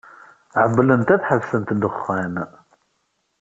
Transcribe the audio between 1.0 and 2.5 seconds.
ad ḥebsent ddexxan.